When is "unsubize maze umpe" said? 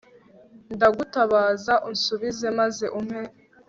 1.89-3.21